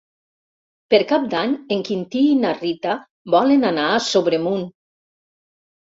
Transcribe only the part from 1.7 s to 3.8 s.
en Quintí i na Rita volen